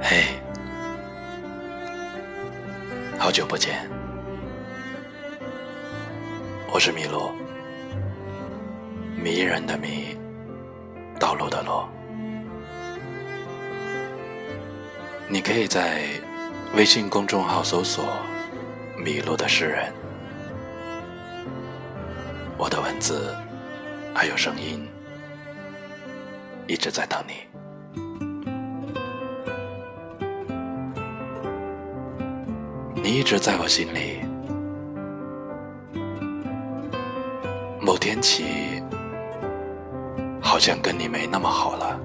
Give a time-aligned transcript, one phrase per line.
[0.00, 0.24] 嘿，
[3.18, 3.88] 好久不见，
[6.72, 7.32] 我是麋鹿，
[9.16, 10.16] 迷人的迷，
[11.18, 11.84] 道路的路。
[15.28, 16.02] 你可以在
[16.74, 18.04] 微信公众号搜索
[19.02, 19.92] “麋鹿的诗人”，
[22.58, 23.34] 我的文字
[24.14, 24.86] 还有声音
[26.66, 27.53] 一直在等你。
[33.04, 34.18] 你一直在我心里，
[37.78, 38.82] 某天起，
[40.40, 42.00] 好像跟你没那么好了，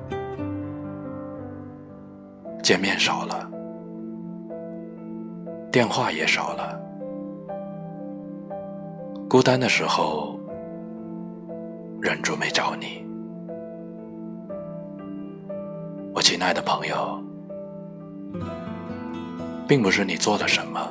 [2.62, 3.50] 见面少了，
[5.72, 6.78] 电话也少了，
[9.30, 10.38] 孤单的时候，
[12.02, 13.06] 忍住没找你，
[16.14, 17.24] 我亲爱的朋友。
[19.70, 20.82] 并不是你做了什么，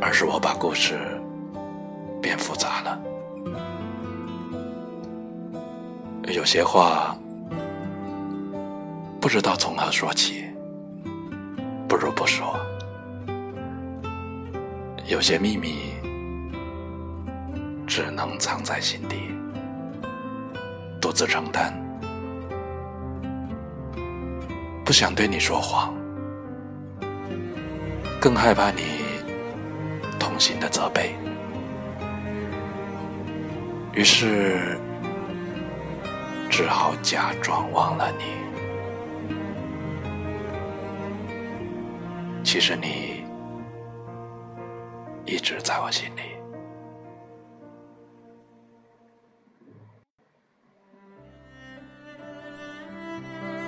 [0.00, 0.98] 而是我把故事
[2.20, 3.00] 变复杂了。
[6.24, 7.16] 有些话
[9.20, 10.44] 不知道从何说起，
[11.86, 12.58] 不如不说；
[15.06, 15.92] 有些秘密
[17.86, 19.30] 只能藏在心底，
[21.00, 21.72] 独自承担。
[24.84, 25.94] 不想对你说谎。
[28.22, 28.82] 更害怕你
[30.16, 31.16] 痛心的责备，
[33.92, 34.78] 于是
[36.48, 38.22] 只好假装忘了你。
[42.44, 43.24] 其实你
[45.24, 46.20] 一直在我心里，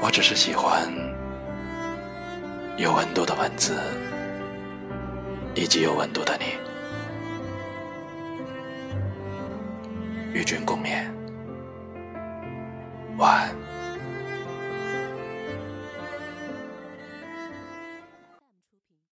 [0.00, 0.88] 我只是喜欢
[2.76, 3.76] 有温度的文字。
[5.54, 6.56] 以及有温度的你，
[10.32, 11.04] 与君共勉，
[13.16, 13.63] 晚安。